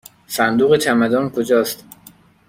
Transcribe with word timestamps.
صندوق 0.27 0.77
چمدان 0.77 1.29
کجاست؟ 1.29 1.85